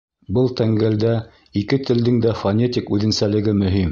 Был 0.35 0.47
тәңгәлдә 0.61 1.11
ике 1.61 1.79
телдең 1.91 2.19
дә 2.25 2.33
фонетик 2.41 2.93
үҙенсәлеге 2.97 3.57
мөһим. 3.63 3.89